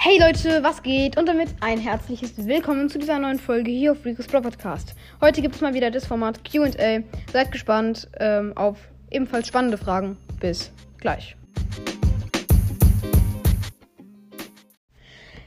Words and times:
Hey 0.00 0.16
Leute, 0.20 0.62
was 0.62 0.84
geht? 0.84 1.16
Und 1.18 1.26
damit 1.26 1.56
ein 1.60 1.80
herzliches 1.80 2.46
Willkommen 2.46 2.88
zu 2.88 3.00
dieser 3.00 3.18
neuen 3.18 3.40
Folge 3.40 3.72
hier 3.72 3.90
auf 3.90 4.04
Rico's 4.04 4.28
Pro 4.28 4.40
Podcast. 4.40 4.94
Heute 5.20 5.42
gibt 5.42 5.56
es 5.56 5.60
mal 5.60 5.74
wieder 5.74 5.90
das 5.90 6.06
Format 6.06 6.44
QA. 6.44 7.02
Seid 7.32 7.50
gespannt 7.50 8.08
ähm, 8.20 8.56
auf 8.56 8.78
ebenfalls 9.10 9.48
spannende 9.48 9.76
Fragen. 9.76 10.16
Bis 10.38 10.70
gleich. 10.98 11.36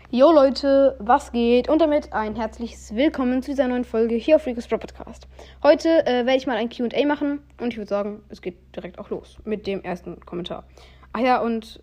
Jo 0.09 0.33
Leute, 0.33 0.97
was 0.99 1.31
geht? 1.31 1.69
Und 1.69 1.79
damit 1.79 2.11
ein 2.11 2.35
herzliches 2.35 2.93
Willkommen 2.93 3.41
zu 3.41 3.51
dieser 3.51 3.69
neuen 3.69 3.85
Folge 3.85 4.15
hier 4.15 4.35
auf 4.35 4.45
Rico's 4.45 4.67
Pro 4.67 4.77
Podcast. 4.77 5.29
Heute 5.63 6.05
äh, 6.05 6.25
werde 6.25 6.35
ich 6.35 6.45
mal 6.45 6.57
ein 6.57 6.67
QA 6.67 7.07
machen 7.07 7.39
und 7.61 7.69
ich 7.69 7.77
würde 7.77 7.89
sagen, 7.89 8.21
es 8.27 8.41
geht 8.41 8.57
direkt 8.75 8.99
auch 8.99 9.11
los 9.11 9.37
mit 9.45 9.65
dem 9.65 9.81
ersten 9.81 10.19
Kommentar. 10.25 10.65
Ach 11.13 11.21
ja, 11.21 11.39
und 11.39 11.81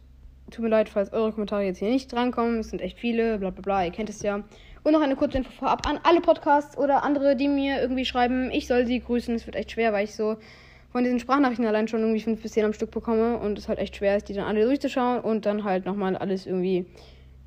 Tut 0.50 0.62
mir 0.62 0.70
leid, 0.70 0.88
falls 0.88 1.12
eure 1.12 1.32
Kommentare 1.32 1.64
jetzt 1.64 1.78
hier 1.78 1.90
nicht 1.90 2.10
drankommen. 2.10 2.60
Es 2.60 2.70
sind 2.70 2.80
echt 2.80 2.98
viele, 2.98 3.38
bla 3.38 3.50
bla 3.50 3.60
bla, 3.60 3.84
ihr 3.84 3.90
kennt 3.90 4.08
es 4.08 4.22
ja. 4.22 4.42
Und 4.82 4.92
noch 4.92 5.02
eine 5.02 5.16
kurze 5.16 5.38
Info 5.38 5.50
vorab 5.50 5.86
an 5.86 6.00
alle 6.02 6.20
Podcasts 6.20 6.78
oder 6.78 7.02
andere, 7.02 7.36
die 7.36 7.48
mir 7.48 7.80
irgendwie 7.80 8.04
schreiben, 8.04 8.50
ich 8.50 8.66
soll 8.66 8.86
sie 8.86 9.00
grüßen. 9.00 9.34
Es 9.34 9.46
wird 9.46 9.56
echt 9.56 9.72
schwer, 9.72 9.92
weil 9.92 10.04
ich 10.04 10.14
so 10.14 10.36
von 10.90 11.04
diesen 11.04 11.20
Sprachnachrichten 11.20 11.66
allein 11.66 11.88
schon 11.88 12.00
irgendwie 12.00 12.20
fünf 12.20 12.40
bis 12.40 12.52
zehn 12.52 12.64
am 12.64 12.72
Stück 12.72 12.90
bekomme 12.90 13.38
und 13.38 13.58
es 13.58 13.68
halt 13.68 13.78
echt 13.78 13.96
schwer 13.96 14.16
ist, 14.16 14.28
die 14.28 14.32
dann 14.32 14.46
alle 14.46 14.64
durchzuschauen 14.64 15.20
und 15.20 15.44
dann 15.44 15.64
halt 15.64 15.84
nochmal 15.84 16.16
alles 16.16 16.46
irgendwie, 16.46 16.86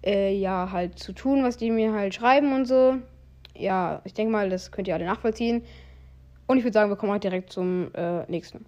äh, 0.05 0.35
ja, 0.35 0.71
halt 0.71 0.99
zu 0.99 1.13
tun, 1.13 1.43
was 1.43 1.57
die 1.57 1.71
mir 1.71 1.93
halt 1.93 2.13
schreiben 2.13 2.53
und 2.53 2.65
so. 2.65 2.97
Ja, 3.57 4.01
ich 4.03 4.13
denke 4.13 4.31
mal, 4.31 4.49
das 4.49 4.71
könnt 4.71 4.87
ihr 4.87 4.93
alle 4.93 5.05
nachvollziehen. 5.05 5.63
Und 6.45 6.57
ich 6.57 6.63
würde 6.63 6.73
sagen, 6.73 6.91
wir 6.91 6.97
kommen 6.97 7.13
halt 7.13 7.23
direkt 7.23 7.51
zum 7.51 7.91
äh, 7.95 8.29
nächsten 8.29 8.65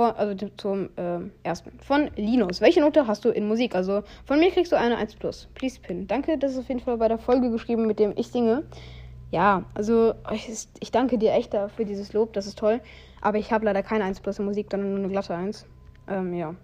von, 0.00 0.16
also 0.16 0.48
zum 0.56 0.88
äh, 0.96 1.18
ersten. 1.42 1.78
Von 1.80 2.10
Linus. 2.16 2.60
Welche 2.62 2.80
Note 2.80 3.06
hast 3.06 3.24
du 3.24 3.28
in 3.28 3.46
Musik? 3.46 3.74
Also 3.74 4.02
von 4.24 4.38
mir 4.38 4.50
kriegst 4.50 4.72
du 4.72 4.76
eine 4.76 4.96
1 4.96 5.16
plus. 5.16 5.48
Please 5.54 5.78
pin. 5.78 6.06
Danke, 6.06 6.38
das 6.38 6.52
ist 6.52 6.58
auf 6.58 6.68
jeden 6.68 6.80
Fall 6.80 6.96
bei 6.96 7.08
der 7.08 7.18
Folge 7.18 7.50
geschrieben, 7.50 7.86
mit 7.86 7.98
dem 7.98 8.14
ich 8.16 8.28
singe. 8.28 8.64
Ja, 9.30 9.64
also 9.74 10.14
ich, 10.32 10.66
ich 10.80 10.90
danke 10.90 11.18
dir 11.18 11.32
echt 11.32 11.54
für 11.76 11.84
dieses 11.84 12.12
Lob, 12.14 12.32
das 12.32 12.46
ist 12.46 12.58
toll. 12.58 12.80
Aber 13.20 13.38
ich 13.38 13.52
habe 13.52 13.66
leider 13.66 13.82
keine 13.82 14.04
1 14.04 14.20
plus 14.20 14.38
in 14.38 14.46
Musik, 14.46 14.68
sondern 14.70 14.90
nur 14.90 14.98
eine 15.00 15.08
glatte 15.08 15.34
1. 15.34 15.66
Ähm, 16.08 16.34
ja. 16.34 16.54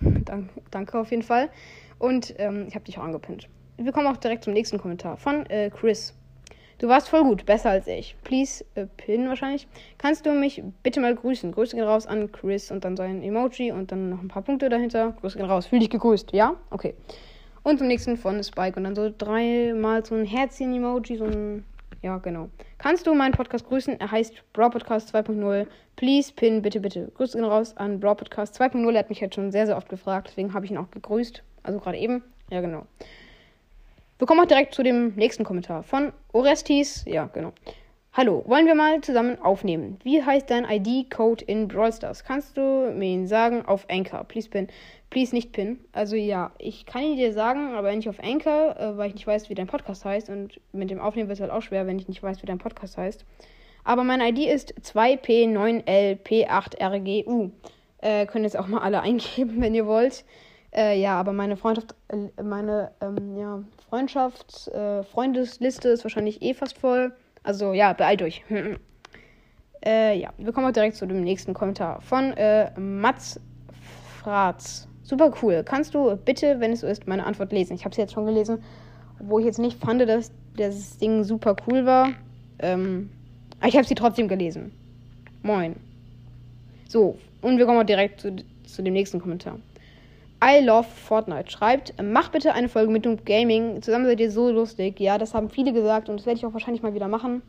Dank, 0.24 0.50
danke 0.70 0.98
auf 0.98 1.10
jeden 1.10 1.22
Fall. 1.22 1.48
Und 1.98 2.34
ähm, 2.38 2.64
ich 2.66 2.74
habe 2.74 2.84
dich 2.84 2.98
auch 2.98 3.04
angepinnt. 3.04 3.48
Wir 3.76 3.92
kommen 3.92 4.06
auch 4.06 4.16
direkt 4.16 4.44
zum 4.44 4.52
nächsten 4.52 4.78
Kommentar 4.78 5.16
von 5.16 5.46
äh, 5.46 5.70
Chris. 5.70 6.14
Du 6.80 6.88
warst 6.88 7.10
voll 7.10 7.24
gut, 7.24 7.44
besser 7.44 7.68
als 7.68 7.86
ich. 7.86 8.16
Please, 8.24 8.64
äh, 8.74 8.86
Pin 8.96 9.28
wahrscheinlich. 9.28 9.68
Kannst 9.98 10.24
du 10.24 10.32
mich 10.32 10.62
bitte 10.82 11.02
mal 11.02 11.14
grüßen? 11.14 11.52
Grüße 11.52 11.76
gehen 11.76 11.84
raus 11.84 12.06
an 12.06 12.32
Chris 12.32 12.70
und 12.70 12.86
dann 12.86 12.96
sein 12.96 13.22
Emoji 13.22 13.70
und 13.70 13.92
dann 13.92 14.08
noch 14.08 14.22
ein 14.22 14.28
paar 14.28 14.40
Punkte 14.40 14.70
dahinter. 14.70 15.14
Grüße 15.20 15.36
gehen 15.36 15.46
raus. 15.46 15.66
Fühl 15.66 15.80
dich 15.80 15.90
gegrüßt, 15.90 16.32
ja? 16.32 16.56
Okay. 16.70 16.94
Und 17.64 17.76
zum 17.76 17.86
nächsten 17.86 18.16
von 18.16 18.42
Spike 18.42 18.78
und 18.78 18.84
dann 18.84 18.94
so 18.94 19.12
dreimal 19.16 20.06
so 20.06 20.14
ein 20.14 20.24
Herzchen-Emoji, 20.24 21.18
so 21.18 21.24
ein. 21.24 21.66
Ja, 22.00 22.16
genau. 22.16 22.48
Kannst 22.78 23.06
du 23.06 23.12
meinen 23.12 23.32
Podcast 23.32 23.68
grüßen? 23.68 24.00
Er 24.00 24.10
heißt 24.10 24.42
Brawl 24.54 24.70
Podcast 24.70 25.14
2.0. 25.14 25.66
Please, 25.96 26.32
Pin, 26.34 26.62
bitte, 26.62 26.80
bitte. 26.80 27.12
Grüße 27.14 27.36
gehen 27.36 27.44
raus 27.44 27.76
an 27.76 28.00
Brawl 28.00 28.16
Podcast 28.16 28.58
2.0. 28.58 28.90
Er 28.90 29.00
hat 29.00 29.10
mich 29.10 29.20
jetzt 29.20 29.34
schon 29.34 29.52
sehr, 29.52 29.66
sehr 29.66 29.76
oft 29.76 29.90
gefragt, 29.90 30.28
deswegen 30.30 30.54
habe 30.54 30.64
ich 30.64 30.70
ihn 30.70 30.78
auch 30.78 30.90
gegrüßt. 30.90 31.42
Also 31.62 31.78
gerade 31.78 31.98
eben. 31.98 32.22
Ja, 32.48 32.62
genau. 32.62 32.86
Wir 34.20 34.26
kommen 34.26 34.40
auch 34.40 34.46
direkt 34.46 34.74
zu 34.74 34.82
dem 34.82 35.14
nächsten 35.14 35.44
Kommentar 35.44 35.82
von 35.82 36.12
Orestis. 36.34 37.06
Ja, 37.06 37.30
genau. 37.32 37.54
Hallo, 38.12 38.44
wollen 38.46 38.66
wir 38.66 38.74
mal 38.74 39.00
zusammen 39.00 39.40
aufnehmen? 39.40 39.98
Wie 40.04 40.22
heißt 40.22 40.50
dein 40.50 40.66
ID-Code 40.68 41.42
in 41.46 41.68
Brawl 41.68 41.90
Stars? 41.90 42.22
Kannst 42.22 42.58
du 42.58 42.92
mir 42.94 43.08
ihn 43.08 43.26
sagen 43.26 43.64
auf 43.64 43.86
Anchor? 43.88 44.24
Please 44.24 44.50
pin. 44.50 44.68
Please 45.08 45.34
nicht 45.34 45.52
pin. 45.52 45.78
Also 45.92 46.16
ja, 46.16 46.52
ich 46.58 46.84
kann 46.84 47.02
ihn 47.02 47.16
dir 47.16 47.32
sagen, 47.32 47.72
aber 47.72 47.96
nicht 47.96 48.10
auf 48.10 48.22
Anchor, 48.22 48.76
äh, 48.78 48.98
weil 48.98 49.08
ich 49.08 49.14
nicht 49.14 49.26
weiß, 49.26 49.48
wie 49.48 49.54
dein 49.54 49.68
Podcast 49.68 50.04
heißt. 50.04 50.28
Und 50.28 50.60
mit 50.72 50.90
dem 50.90 51.00
Aufnehmen 51.00 51.30
wird 51.30 51.38
es 51.38 51.40
halt 51.40 51.50
auch 51.50 51.62
schwer, 51.62 51.86
wenn 51.86 51.98
ich 51.98 52.06
nicht 52.06 52.22
weiß, 52.22 52.42
wie 52.42 52.46
dein 52.46 52.58
Podcast 52.58 52.98
heißt. 52.98 53.24
Aber 53.84 54.04
mein 54.04 54.20
ID 54.20 54.40
ist 54.40 54.74
2P9LP8RGU. 54.82 57.52
Äh, 58.02 58.26
können 58.26 58.44
jetzt 58.44 58.58
auch 58.58 58.66
mal 58.66 58.82
alle 58.82 59.00
eingeben, 59.00 59.54
wenn 59.62 59.74
ihr 59.74 59.86
wollt. 59.86 60.26
Äh, 60.72 61.00
ja, 61.00 61.18
aber 61.18 61.32
meine 61.32 61.56
Freundschaft, 61.56 61.94
äh, 62.08 62.42
meine 62.42 62.92
ähm, 63.00 63.36
ja, 63.36 63.62
Freundschaft, 63.88 64.68
äh, 64.68 65.02
Freundesliste 65.02 65.88
ist 65.88 66.04
wahrscheinlich 66.04 66.42
eh 66.42 66.54
fast 66.54 66.78
voll. 66.78 67.12
Also 67.42 67.72
ja, 67.72 67.92
beeilt 67.92 68.22
euch. 68.22 68.44
äh, 69.84 70.18
ja, 70.18 70.30
wir 70.38 70.52
kommen 70.52 70.66
auch 70.66 70.72
direkt 70.72 70.96
zu 70.96 71.06
dem 71.06 71.22
nächsten 71.22 71.54
Kommentar 71.54 72.00
von 72.02 72.32
äh, 72.34 72.70
Mats 72.78 73.40
Fratz. 74.20 74.86
Super 75.02 75.32
cool. 75.42 75.62
Kannst 75.64 75.94
du 75.94 76.14
bitte, 76.16 76.60
wenn 76.60 76.72
es 76.72 76.80
so 76.80 76.86
ist, 76.86 77.08
meine 77.08 77.26
Antwort 77.26 77.52
lesen? 77.52 77.74
Ich 77.74 77.84
habe 77.84 77.94
sie 77.94 78.00
jetzt 78.00 78.12
schon 78.12 78.26
gelesen, 78.26 78.62
wo 79.18 79.40
ich 79.40 79.46
jetzt 79.46 79.58
nicht 79.58 79.80
fand, 79.80 80.00
dass 80.02 80.30
das 80.56 80.98
Ding 80.98 81.24
super 81.24 81.56
cool 81.66 81.84
war. 81.84 82.10
Ähm, 82.60 83.10
aber 83.58 83.68
ich 83.68 83.76
habe 83.76 83.86
sie 83.86 83.96
trotzdem 83.96 84.28
gelesen. 84.28 84.70
Moin. 85.42 85.74
So, 86.88 87.18
und 87.42 87.58
wir 87.58 87.66
kommen 87.66 87.80
auch 87.80 87.84
direkt 87.84 88.20
zu, 88.20 88.36
zu 88.66 88.82
dem 88.82 88.92
nächsten 88.92 89.20
Kommentar. 89.20 89.58
I 90.42 90.64
love 90.64 90.88
Fortnite 90.88 91.50
schreibt, 91.50 91.94
mach 92.02 92.30
bitte 92.30 92.54
eine 92.54 92.68
Folge 92.68 92.90
mit 92.90 93.04
Noob 93.04 93.26
Gaming. 93.26 93.82
Zusammen 93.82 94.06
seid 94.06 94.20
ihr 94.20 94.30
so 94.30 94.50
lustig. 94.50 94.98
Ja, 94.98 95.18
das 95.18 95.34
haben 95.34 95.50
viele 95.50 95.72
gesagt 95.72 96.08
und 96.08 96.18
das 96.18 96.26
werde 96.26 96.38
ich 96.38 96.46
auch 96.46 96.54
wahrscheinlich 96.54 96.82
mal 96.82 96.94
wieder 96.94 97.08
machen. 97.08 97.42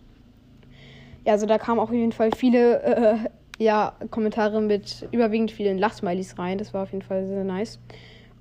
Ja, 1.26 1.34
also 1.34 1.46
da 1.46 1.58
kamen 1.58 1.80
auch 1.80 1.84
auf 1.84 1.94
jeden 1.94 2.12
Fall 2.12 2.32
viele 2.36 2.82
äh, 2.82 3.16
ja, 3.58 3.94
Kommentare 4.10 4.60
mit 4.60 5.08
überwiegend 5.12 5.52
vielen 5.52 5.78
Lachsmilies 5.78 6.38
rein. 6.38 6.58
Das 6.58 6.74
war 6.74 6.84
auf 6.84 6.92
jeden 6.92 7.04
Fall 7.04 7.26
sehr 7.28 7.44
nice. 7.44 7.80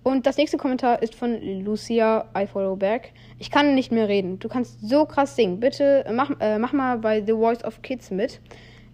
Und 0.02 0.26
das 0.26 0.38
nächste 0.38 0.56
Kommentar 0.56 1.02
ist 1.02 1.14
von 1.14 1.40
Lucia 1.62 2.24
I 2.36 2.46
Follow 2.46 2.74
Back. 2.74 3.12
Ich 3.38 3.50
kann 3.50 3.74
nicht 3.74 3.92
mehr 3.92 4.08
reden. 4.08 4.38
Du 4.38 4.48
kannst 4.48 4.80
so 4.80 5.04
krass 5.04 5.36
singen. 5.36 5.60
Bitte 5.60 6.06
mach, 6.12 6.30
äh, 6.40 6.58
mach 6.58 6.72
mal 6.72 6.98
bei 6.98 7.22
The 7.24 7.32
Voice 7.32 7.62
of 7.64 7.82
Kids 7.82 8.10
mit. 8.10 8.40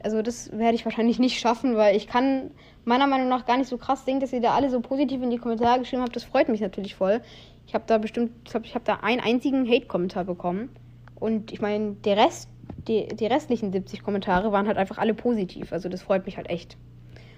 Also 0.07 0.23
das 0.23 0.57
werde 0.57 0.77
ich 0.77 0.85
wahrscheinlich 0.85 1.19
nicht 1.19 1.41
schaffen, 1.41 1.77
weil 1.77 1.97
ich 1.97 2.07
kann 2.07 2.53
meiner 2.85 3.09
Meinung 3.09 3.29
nach 3.29 3.45
gar 3.45 3.57
nicht 3.57 3.67
so 3.67 3.77
krass 3.77 4.05
singen, 4.05 4.21
dass 4.21 4.33
ihr 4.33 4.41
da 4.41 4.55
alle 4.55 4.71
so 4.71 4.79
positiv 4.79 5.21
in 5.21 5.31
die 5.31 5.37
Kommentare 5.37 5.81
geschrieben 5.81 6.03
habt. 6.03 6.15
Das 6.15 6.23
freut 6.23 6.49
mich 6.49 6.61
natürlich 6.61 6.95
voll. 6.95 7.21
Ich 7.67 7.75
habe 7.75 7.83
da 7.89 7.99
bestimmt, 7.99 8.31
ich 8.45 8.53
glaube, 8.53 8.67
ich 8.67 8.77
habe 8.77 8.85
da 8.85 9.01
einen 9.03 9.21
einzigen 9.21 9.69
Hate-Kommentar 9.69 10.23
bekommen. 10.23 10.69
Und 11.17 11.51
ich 11.51 11.61
meine, 11.61 11.97
der 12.05 12.19
Rest, 12.19 12.49
die, 12.87 13.09
die 13.09 13.27
restlichen 13.27 13.73
70 13.73 14.05
Kommentare 14.05 14.53
waren 14.53 14.69
halt 14.69 14.77
einfach 14.77 14.99
alle 14.99 15.13
positiv. 15.13 15.73
Also 15.73 15.89
das 15.89 16.03
freut 16.03 16.25
mich 16.25 16.37
halt 16.37 16.51
echt. 16.51 16.77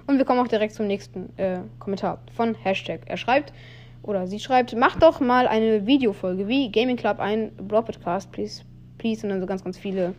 Und 0.06 0.18
wir 0.18 0.26
kommen 0.26 0.40
auch 0.40 0.48
direkt 0.48 0.74
zum 0.74 0.88
nächsten 0.88 1.30
äh, 1.38 1.60
Kommentar 1.78 2.18
von 2.36 2.54
Hashtag. 2.54 3.00
Er 3.06 3.16
schreibt, 3.16 3.50
oder 4.02 4.26
sie 4.26 4.40
schreibt, 4.40 4.76
mach 4.76 4.96
doch 4.98 5.20
mal 5.20 5.48
eine 5.48 5.86
Videofolge 5.86 6.48
wie 6.48 6.70
Gaming 6.70 6.96
Club 6.96 7.18
ein 7.18 7.50
Blog 7.52 7.86
Podcast, 7.86 8.30
please, 8.30 8.62
please. 8.98 9.22
Und 9.22 9.30
dann 9.30 9.40
so 9.40 9.46
ganz, 9.46 9.64
ganz 9.64 9.78
viele 9.78 10.12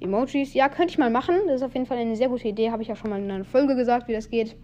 Emojis. 0.00 0.54
Ja, 0.54 0.68
könnte 0.68 0.92
ich 0.92 0.98
mal 0.98 1.10
machen. 1.10 1.34
Das 1.46 1.56
ist 1.56 1.62
auf 1.62 1.74
jeden 1.74 1.86
Fall 1.86 1.98
eine 1.98 2.16
sehr 2.16 2.28
gute 2.28 2.48
Idee. 2.48 2.70
Habe 2.70 2.82
ich 2.82 2.88
ja 2.88 2.96
schon 2.96 3.10
mal 3.10 3.20
in 3.20 3.30
einer 3.30 3.44
Folge 3.44 3.76
gesagt, 3.76 4.08
wie 4.08 4.12
das 4.12 4.30
geht. 4.30 4.56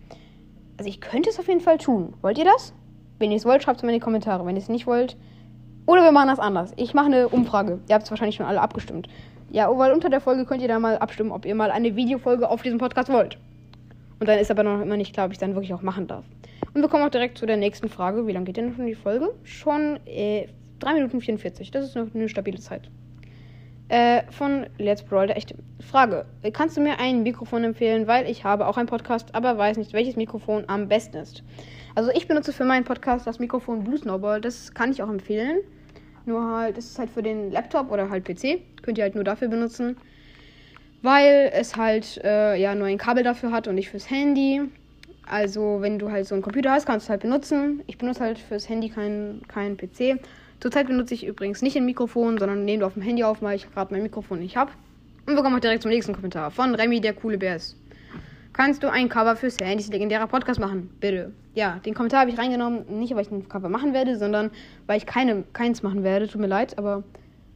Also 0.76 0.88
ich 0.88 1.00
könnte 1.00 1.31
es 1.31 1.38
auf 1.38 1.48
jeden 1.48 1.60
Fall 1.60 1.78
tun. 1.78 2.15
Wollt 2.22 2.38
ihr 2.38 2.44
das? 2.44 2.75
Wenn 3.19 3.31
ihr 3.31 3.37
es 3.37 3.44
wollt, 3.44 3.62
schreibt 3.62 3.78
es 3.78 3.82
mal 3.82 3.91
in 3.91 3.97
die 3.97 4.04
Kommentare. 4.04 4.44
Wenn 4.44 4.56
ihr 4.56 4.62
es 4.62 4.69
nicht 4.69 4.87
wollt. 4.87 5.16
Oder 5.87 6.03
wir 6.04 6.12
machen 6.12 6.28
das 6.28 6.38
anders. 6.38 6.72
Ich 6.76 6.94
mache 6.94 7.06
eine 7.06 7.28
Umfrage. 7.28 7.81
Ihr 7.88 7.94
habt 7.94 8.04
es 8.04 8.10
wahrscheinlich 8.10 8.37
schon 8.37 8.47
alle 8.47 8.60
abgestimmt. 8.60 9.09
Ja, 9.50 9.69
weil 9.76 9.93
unter 9.93 10.09
der 10.09 10.20
Folge 10.20 10.44
könnt 10.44 10.62
ihr 10.62 10.69
da 10.69 10.78
mal 10.78 10.97
abstimmen, 10.98 11.32
ob 11.32 11.44
ihr 11.44 11.54
mal 11.54 11.70
eine 11.70 11.97
Videofolge 11.97 12.49
auf 12.49 12.62
diesem 12.62 12.78
Podcast 12.78 13.12
wollt. 13.12 13.38
Und 14.19 14.28
dann 14.28 14.38
ist 14.38 14.50
aber 14.50 14.62
noch 14.62 14.81
immer 14.81 14.97
nicht 14.97 15.12
klar, 15.12 15.26
ob 15.26 15.32
ich 15.32 15.37
es 15.37 15.41
dann 15.41 15.54
wirklich 15.54 15.75
auch 15.75 15.82
machen 15.82 16.06
darf. 16.06 16.25
Und 16.72 16.81
wir 16.81 16.88
kommen 16.88 17.04
auch 17.04 17.10
direkt 17.10 17.37
zu 17.37 17.44
der 17.44 17.56
nächsten 17.56 17.88
Frage. 17.88 18.26
Wie 18.26 18.32
lange 18.32 18.47
geht 18.47 18.56
denn 18.56 18.75
schon 18.75 18.87
die 18.87 18.94
Folge? 18.94 19.34
Schon 19.43 19.99
äh, 20.06 20.47
3 20.78 20.94
Minuten 20.94 21.20
44. 21.20 21.70
Das 21.70 21.84
ist 21.84 21.97
noch 21.97 22.14
eine 22.14 22.28
stabile 22.28 22.59
Zeit. 22.59 22.88
Äh, 23.92 24.22
von 24.30 24.64
Let's 24.78 25.03
Brawl, 25.03 25.26
der 25.26 25.36
echte 25.36 25.54
Frage. 25.78 26.25
Kannst 26.54 26.78
du 26.78 26.80
mir 26.80 26.98
ein 26.98 27.22
Mikrofon 27.22 27.62
empfehlen? 27.62 28.06
Weil 28.06 28.26
ich 28.26 28.42
habe 28.42 28.66
auch 28.66 28.78
einen 28.78 28.88
Podcast, 28.88 29.34
aber 29.34 29.58
weiß 29.58 29.76
nicht, 29.76 29.92
welches 29.92 30.16
Mikrofon 30.16 30.64
am 30.66 30.88
besten 30.88 31.19
ist. 31.19 31.42
Also 31.94 32.11
ich 32.11 32.26
benutze 32.26 32.55
für 32.55 32.64
meinen 32.64 32.84
Podcast 32.84 33.26
das 33.26 33.38
Mikrofon 33.38 33.84
Blue 33.84 33.99
Snowball. 33.99 34.40
Das 34.40 34.72
kann 34.72 34.93
ich 34.93 35.02
auch 35.02 35.11
empfehlen. 35.11 35.58
Nur 36.25 36.43
halt, 36.43 36.78
das 36.78 36.87
ist 36.87 36.99
halt 36.99 37.11
für 37.11 37.22
den 37.22 37.50
Laptop 37.50 37.90
oder 37.90 38.08
halt 38.08 38.25
PC. 38.25 38.62
Könnt 38.81 38.96
ihr 38.96 39.05
halt 39.05 39.14
nur 39.14 39.25
dafür 39.25 39.49
benutzen. 39.49 39.99
Weil 41.02 41.50
es 41.52 41.76
halt 41.76 42.19
äh, 42.25 42.56
ja 42.56 42.75
nur 42.75 42.87
ein 42.87 42.96
Kabel 42.96 43.22
dafür 43.22 43.52
hat 43.52 43.69
und 43.69 43.75
nicht 43.75 43.90
fürs 43.90 44.08
Handy. 44.08 44.62
Also 45.26 45.82
wenn 45.82 45.99
du 45.99 46.11
halt 46.11 46.26
so 46.26 46.34
einen 46.34 46.40
Computer 46.40 46.70
hast, 46.70 46.87
kannst 46.87 47.05
du 47.05 47.08
es 47.08 47.11
halt 47.11 47.20
benutzen. 47.20 47.82
Ich 47.87 47.99
benutze 47.99 48.20
halt 48.20 48.38
fürs 48.38 48.70
Handy 48.70 48.88
keinen 48.88 49.46
kein 49.49 49.76
PC. 49.76 50.19
Zurzeit 50.62 50.87
benutze 50.87 51.12
ich 51.14 51.26
übrigens 51.26 51.61
nicht 51.61 51.76
ein 51.76 51.85
Mikrofon, 51.85 52.38
sondern 52.38 52.64
nehme 52.64 52.87
auf 52.87 52.93
dem 52.94 53.03
Handy 53.03 53.25
auf, 53.25 53.43
weil 53.43 53.56
ich 53.56 53.69
gerade 53.73 53.93
mein 53.93 54.05
Mikrofon 54.05 54.38
nicht 54.38 54.56
habe. 54.56 54.70
Und 55.26 55.35
wir 55.35 55.43
kommen 55.43 55.56
auch 55.56 55.61
direkt 55.61 55.82
zum 55.82 55.91
nächsten 55.91 56.14
Kommentar 56.14 56.53
von 56.53 56.76
Remy, 56.76 57.00
der 57.00 57.14
coole 57.14 57.37
Bär 57.37 57.56
ist. 57.56 57.76
Kannst 58.53 58.81
du 58.85 58.88
ein 58.88 59.09
Cover 59.09 59.35
für 59.35 59.50
Sandys 59.50 59.88
legendärer 59.88 60.29
Podcast 60.29 60.61
machen? 60.61 60.88
Bitte. 61.00 61.32
Ja, 61.55 61.81
den 61.85 61.94
Kommentar 61.94 62.20
habe 62.20 62.31
ich 62.31 62.38
reingenommen, 62.38 63.00
nicht 63.00 63.12
weil 63.17 63.23
ich 63.23 63.32
ein 63.32 63.49
Cover 63.49 63.69
machen 63.69 63.93
werde, 63.93 64.17
sondern 64.17 64.53
weil 64.87 64.99
ich 64.99 65.06
keine, 65.06 65.43
keins 65.53 65.82
machen 65.82 66.05
werde. 66.05 66.29
Tut 66.29 66.41
mir 66.41 66.47
leid, 66.47 66.79
aber 66.79 67.03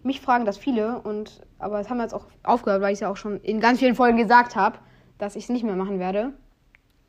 mich 0.03 0.21
fragen 0.21 0.45
das 0.45 0.59
viele 0.59 0.99
und 0.99 1.43
aber 1.61 1.79
es 1.79 1.89
haben 1.89 1.99
wir 1.99 2.03
jetzt 2.03 2.13
auch 2.13 2.27
aufgehört, 2.43 2.83
weil 2.83 2.91
ich 2.91 2.97
es 2.97 3.01
ja 3.01 3.09
auch 3.09 3.17
schon 3.17 3.41
in 3.43 3.61
ganz 3.61 3.79
vielen 3.79 3.95
Folgen 3.95 4.19
gesagt 4.19 4.57
habe, 4.57 4.79
dass 5.19 5.37
ich 5.37 5.45
es 5.45 5.49
nicht 5.49 5.63
mehr 5.63 5.77
machen 5.77 6.01
werde, 6.01 6.33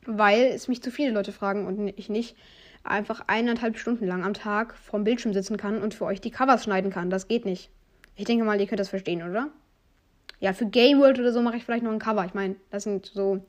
weil 0.06 0.44
es 0.44 0.68
mich 0.68 0.80
zu 0.80 0.92
viele 0.92 1.10
Leute 1.10 1.32
fragen 1.32 1.66
und 1.66 1.88
ich 1.96 2.08
nicht. 2.08 2.36
Einfach 2.84 3.22
eineinhalb 3.26 3.78
Stunden 3.78 4.06
lang 4.06 4.24
am 4.24 4.34
Tag 4.34 4.74
vorm 4.76 5.04
Bildschirm 5.04 5.32
sitzen 5.32 5.56
kann 5.56 5.82
und 5.82 5.94
für 5.94 6.04
euch 6.04 6.20
die 6.20 6.30
Covers 6.30 6.64
schneiden 6.64 6.90
kann. 6.90 7.10
Das 7.10 7.28
geht 7.28 7.44
nicht. 7.44 7.70
Ich 8.16 8.24
denke 8.24 8.44
mal, 8.44 8.60
ihr 8.60 8.66
könnt 8.66 8.80
das 8.80 8.88
verstehen, 8.88 9.22
oder? 9.22 9.48
Ja, 10.40 10.52
für 10.52 10.66
Game 10.66 11.00
World 11.00 11.18
oder 11.18 11.32
so 11.32 11.42
mache 11.42 11.56
ich 11.56 11.64
vielleicht 11.64 11.82
noch 11.82 11.92
ein 11.92 11.98
Cover. 11.98 12.24
Ich 12.24 12.34
meine, 12.34 12.56
das 12.70 12.84
sind 12.84 13.06
so 13.06 13.40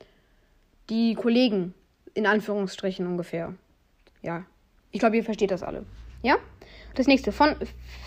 die 0.90 1.14
Kollegen, 1.14 1.74
in 2.14 2.26
Anführungsstrichen 2.26 3.06
ungefähr. 3.06 3.54
Ja, 4.22 4.44
ich 4.92 5.00
glaube, 5.00 5.18
ihr 5.18 5.24
versteht 5.24 5.52
das 5.52 5.64
alle. 5.64 5.86
Ja? 6.24 6.38
Das 6.96 7.08
nächste 7.08 7.31
von 7.31 7.56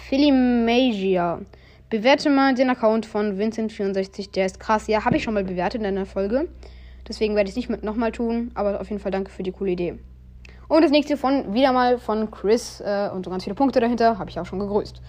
Philimagia. 0.08 1.40
Bewerte 1.90 2.30
mal 2.30 2.54
den 2.54 2.70
Account 2.70 3.06
von 3.06 3.38
Vincent64. 3.38 4.32
Der 4.32 4.46
ist 4.46 4.58
krass. 4.58 4.86
Ja, 4.86 5.04
habe 5.04 5.16
ich 5.16 5.22
schon 5.22 5.34
mal 5.34 5.44
bewertet 5.44 5.80
in 5.80 5.86
einer 5.86 6.06
Folge. 6.06 6.48
Deswegen 7.06 7.36
werde 7.36 7.48
ich 7.48 7.56
es 7.56 7.68
nicht 7.68 7.82
nochmal 7.82 8.12
tun. 8.12 8.50
Aber 8.54 8.80
auf 8.80 8.88
jeden 8.88 9.00
Fall 9.00 9.12
danke 9.12 9.30
für 9.30 9.42
die 9.42 9.52
coole 9.52 9.72
Idee. 9.72 9.98
Und 10.68 10.82
das 10.82 10.90
nächste 10.90 11.16
von 11.16 11.52
wieder 11.54 11.72
mal 11.72 11.98
von 11.98 12.30
Chris 12.30 12.80
äh, 12.80 13.10
und 13.12 13.24
so 13.24 13.30
ganz 13.30 13.44
viele 13.44 13.54
Punkte 13.54 13.80
dahinter. 13.80 14.18
Habe 14.18 14.30
ich 14.30 14.38
auch 14.38 14.46
schon 14.46 14.58
gegrüßt. 14.58 15.00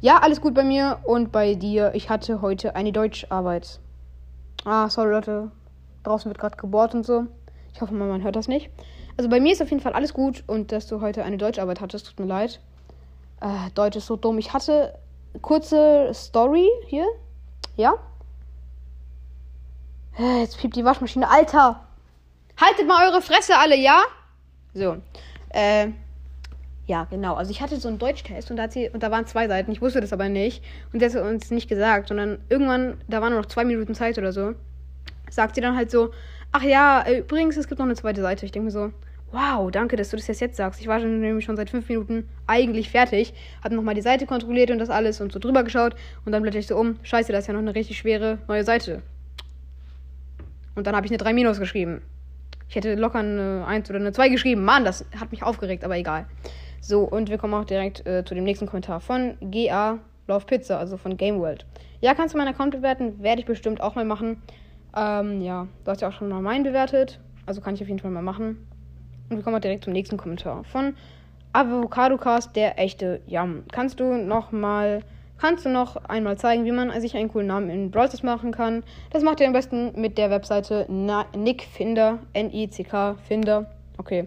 Ja, 0.00 0.18
alles 0.18 0.40
gut 0.40 0.54
bei 0.54 0.64
mir 0.64 1.00
und 1.04 1.30
bei 1.30 1.54
dir. 1.54 1.92
Ich 1.94 2.08
hatte 2.08 2.40
heute 2.40 2.74
eine 2.74 2.92
Deutscharbeit. 2.92 3.80
Ah, 4.64 4.88
sorry 4.88 5.10
Leute. 5.10 5.50
Draußen 6.04 6.30
wird 6.30 6.38
gerade 6.38 6.56
gebohrt 6.56 6.94
und 6.94 7.04
so. 7.04 7.26
Ich 7.74 7.80
hoffe 7.80 7.92
mal, 7.94 8.08
man 8.08 8.22
hört 8.22 8.36
das 8.36 8.48
nicht. 8.48 8.70
Also 9.16 9.28
bei 9.28 9.40
mir 9.40 9.52
ist 9.52 9.60
auf 9.60 9.68
jeden 9.70 9.82
Fall 9.82 9.92
alles 9.92 10.14
gut 10.14 10.42
und 10.46 10.72
dass 10.72 10.86
du 10.86 11.02
heute 11.02 11.24
eine 11.24 11.36
Deutscharbeit 11.36 11.80
hattest, 11.82 12.06
tut 12.06 12.20
mir 12.20 12.26
leid. 12.26 12.60
Äh, 13.40 13.70
Deutsch 13.74 13.96
ist 13.96 14.06
so 14.06 14.16
dumm. 14.16 14.38
Ich 14.38 14.54
hatte 14.54 14.98
kurze 15.42 16.10
Story 16.14 16.68
hier. 16.86 17.06
Ja? 17.76 17.94
Äh, 20.18 20.40
jetzt 20.40 20.58
piept 20.58 20.76
die 20.76 20.84
Waschmaschine. 20.84 21.28
Alter! 21.28 21.86
Haltet 22.60 22.86
mal 22.86 23.08
eure 23.08 23.22
Fresse 23.22 23.56
alle, 23.56 23.76
ja? 23.76 24.02
So. 24.74 24.96
Äh. 25.50 25.88
Ja, 26.86 27.06
genau. 27.08 27.34
Also 27.34 27.52
ich 27.52 27.60
hatte 27.60 27.78
so 27.78 27.86
einen 27.86 28.00
Deutschtest 28.00 28.50
und 28.50 28.56
da, 28.56 28.64
hat 28.64 28.72
sie, 28.72 28.88
und 28.88 29.04
da 29.04 29.12
waren 29.12 29.24
zwei 29.24 29.46
Seiten. 29.46 29.70
Ich 29.70 29.80
wusste 29.80 30.00
das 30.00 30.12
aber 30.12 30.28
nicht. 30.28 30.64
Und 30.92 31.00
der 31.00 31.08
hat 31.08 31.22
uns 31.22 31.52
nicht 31.52 31.68
gesagt, 31.68 32.08
sondern 32.08 32.38
irgendwann, 32.48 32.96
da 33.06 33.22
waren 33.22 33.30
nur 33.30 33.42
noch 33.42 33.46
zwei 33.46 33.64
Minuten 33.64 33.94
Zeit 33.94 34.18
oder 34.18 34.32
so, 34.32 34.54
sagt 35.30 35.54
sie 35.54 35.60
dann 35.60 35.76
halt 35.76 35.92
so, 35.92 36.10
ach 36.50 36.64
ja, 36.64 37.04
übrigens, 37.08 37.56
es 37.56 37.68
gibt 37.68 37.78
noch 37.78 37.86
eine 37.86 37.94
zweite 37.94 38.22
Seite. 38.22 38.44
Ich 38.44 38.50
denke 38.50 38.64
mir 38.64 38.72
so, 38.72 38.92
wow, 39.30 39.70
danke, 39.70 39.94
dass 39.94 40.10
du 40.10 40.16
das 40.16 40.26
jetzt 40.40 40.56
sagst. 40.56 40.80
Ich 40.80 40.88
war 40.88 40.98
schon, 40.98 41.20
nämlich 41.20 41.44
schon 41.44 41.56
seit 41.56 41.70
fünf 41.70 41.88
Minuten 41.88 42.28
eigentlich 42.48 42.90
fertig. 42.90 43.34
Hab 43.62 43.70
nochmal 43.70 43.94
die 43.94 44.02
Seite 44.02 44.26
kontrolliert 44.26 44.72
und 44.72 44.78
das 44.78 44.90
alles 44.90 45.20
und 45.20 45.30
so 45.30 45.38
drüber 45.38 45.62
geschaut. 45.62 45.94
Und 46.24 46.32
dann 46.32 46.42
blätter 46.42 46.58
ich 46.58 46.66
so 46.66 46.76
um. 46.76 46.96
Scheiße, 47.04 47.30
das 47.30 47.44
ist 47.44 47.46
ja 47.46 47.52
noch 47.52 47.60
eine 47.60 47.74
richtig 47.74 47.98
schwere 47.98 48.38
neue 48.48 48.64
Seite. 48.64 49.02
Und 50.74 50.88
dann 50.88 50.96
habe 50.96 51.06
ich 51.06 51.12
eine 51.12 51.18
3 51.18 51.32
Minus 51.34 51.60
geschrieben. 51.60 52.02
Ich 52.70 52.76
hätte 52.76 52.94
locker 52.94 53.18
eine 53.18 53.64
1 53.66 53.90
oder 53.90 53.98
eine 53.98 54.12
2 54.12 54.28
geschrieben. 54.28 54.64
Mann, 54.64 54.84
das 54.84 55.04
hat 55.18 55.32
mich 55.32 55.42
aufgeregt, 55.42 55.82
aber 55.82 55.96
egal. 55.96 56.26
So, 56.80 57.02
und 57.02 57.28
wir 57.28 57.36
kommen 57.36 57.52
auch 57.52 57.64
direkt 57.64 58.06
äh, 58.06 58.24
zu 58.24 58.36
dem 58.36 58.44
nächsten 58.44 58.66
Kommentar 58.66 59.00
von 59.00 59.36
GA 59.40 59.98
Love 60.28 60.46
Pizza, 60.46 60.78
also 60.78 60.96
von 60.96 61.16
Game 61.16 61.40
World. 61.40 61.66
Ja, 62.00 62.14
kannst 62.14 62.32
du 62.32 62.38
meinen 62.38 62.54
Account 62.54 62.70
bewerten? 62.70 63.20
Werde 63.24 63.40
ich 63.40 63.46
bestimmt 63.46 63.80
auch 63.80 63.96
mal 63.96 64.04
machen. 64.04 64.40
Ähm, 64.96 65.40
ja, 65.40 65.66
du 65.84 65.90
hast 65.90 66.00
ja 66.00 66.08
auch 66.08 66.12
schon 66.12 66.28
mal 66.28 66.40
meinen 66.40 66.62
bewertet. 66.62 67.18
Also 67.44 67.60
kann 67.60 67.74
ich 67.74 67.82
auf 67.82 67.88
jeden 67.88 67.98
Fall 67.98 68.12
mal 68.12 68.22
machen. 68.22 68.68
Und 69.28 69.36
wir 69.36 69.42
kommen 69.42 69.56
auch 69.56 69.60
direkt 69.60 69.82
zum 69.82 69.92
nächsten 69.92 70.16
Kommentar 70.16 70.62
von 70.62 70.94
Avocadocast, 71.52 72.54
der 72.54 72.78
echte 72.78 73.20
Jam. 73.26 73.64
Kannst 73.72 73.98
du 73.98 74.16
noch 74.16 74.52
mal, 74.52 75.02
kannst 75.40 75.64
du 75.64 75.70
noch 75.70 75.96
einmal 76.04 76.36
zeigen, 76.36 76.64
wie 76.64 76.72
man 76.72 76.98
sich 77.00 77.16
einen 77.16 77.28
coolen 77.28 77.46
Namen 77.46 77.70
in 77.70 77.90
Brawl 77.90 78.10
machen 78.22 78.52
kann? 78.52 78.84
Das 79.10 79.22
macht 79.22 79.40
ihr 79.40 79.46
am 79.46 79.52
besten 79.52 79.98
mit 79.98 80.18
der 80.18 80.30
Webseite 80.30 80.86
Nick 81.34 81.62
Finder, 81.62 82.18
N-I-C-K 82.34 83.16
Finder. 83.26 83.70
Okay. 83.96 84.26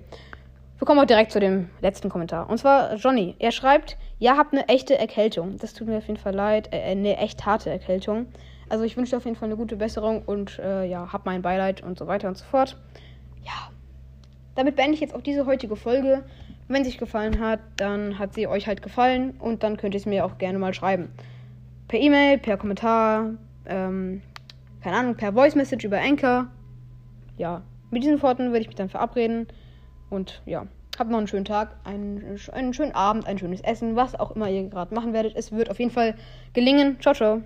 Wir 0.80 0.86
kommen 0.86 1.00
auch 1.00 1.06
direkt 1.06 1.32
zu 1.32 1.40
dem 1.40 1.70
letzten 1.82 2.10
Kommentar. 2.10 2.50
Und 2.50 2.58
zwar 2.58 2.96
Johnny. 2.96 3.36
Er 3.40 3.52
schreibt, 3.52 3.98
ja, 4.20 4.38
habt 4.38 4.54
eine 4.54 4.68
echte 4.68 4.98
Erkältung. 4.98 5.58
Das 5.60 5.74
tut 5.74 5.88
mir 5.88 5.98
auf 5.98 6.08
jeden 6.08 6.20
Fall 6.20 6.34
leid. 6.34 6.74
Äh, 6.74 6.82
eine 6.82 7.18
echt 7.18 7.46
harte 7.46 7.70
Erkältung. 7.70 8.26
Also 8.70 8.84
ich 8.84 8.98
wünsche 8.98 9.12
dir 9.12 9.18
auf 9.18 9.26
jeden 9.26 9.38
Fall 9.38 9.48
eine 9.48 9.56
gute 9.56 9.76
Besserung 9.76 10.24
und 10.26 10.60
äh, 10.60 10.86
ja, 10.86 11.14
hab 11.14 11.26
mein 11.26 11.42
Beileid 11.42 11.84
und 11.84 11.98
so 11.98 12.08
weiter 12.08 12.28
und 12.28 12.38
so 12.38 12.46
fort. 12.46 12.76
Ja, 13.44 13.70
damit 14.56 14.76
beende 14.76 14.96
ich 14.96 15.00
jetzt 15.00 15.14
auch 15.14 15.22
diese 15.22 15.46
heutige 15.46 15.76
Folge. 15.76 16.24
Wenn 16.68 16.84
sie 16.84 16.90
euch 16.90 16.98
gefallen 16.98 17.40
hat, 17.40 17.60
dann 17.78 18.18
hat 18.20 18.34
sie 18.34 18.48
euch 18.48 18.68
halt 18.68 18.82
gefallen 18.82 19.32
und 19.40 19.64
dann 19.64 19.78
könnt 19.78 19.94
ihr 19.94 20.00
es 20.00 20.06
mir 20.06 20.26
auch 20.26 20.38
gerne 20.38 20.60
mal 20.60 20.74
schreiben. 20.74 21.10
Per 21.88 22.00
E-Mail, 22.00 22.38
per 22.38 22.58
Kommentar, 22.58 23.32
ähm, 23.66 24.22
keine 24.82 24.98
Ahnung, 24.98 25.16
per 25.16 25.34
Voice 25.34 25.56
Message 25.56 25.86
über 25.86 26.00
Anchor. 26.00 26.48
Ja, 27.38 27.62
mit 27.92 28.04
diesen 28.04 28.22
Worten 28.22 28.48
würde 28.48 28.62
ich 28.62 28.68
mich 28.68 28.76
dann 28.76 28.90
verabreden. 28.90 29.48
Und 30.10 30.42
ja, 30.46 30.66
habt 30.98 31.12
noch 31.12 31.20
einen 31.20 31.28
schönen 31.28 31.46
Tag, 31.46 31.76
einen, 31.84 32.40
einen 32.52 32.74
schönen 32.74 32.94
Abend, 32.94 33.28
ein 33.28 33.38
schönes 33.38 33.62
Essen, 33.62 33.96
was 33.96 34.20
auch 34.20 34.32
immer 34.32 34.50
ihr 34.50 34.68
gerade 34.70 34.94
machen 34.96 35.14
werdet. 35.14 35.36
Es 35.36 35.52
wird 35.52 35.70
auf 35.70 35.80
jeden 35.80 35.92
Fall 35.92 36.16
gelingen. 36.54 36.98
Ciao, 37.00 37.14
ciao. 37.14 37.44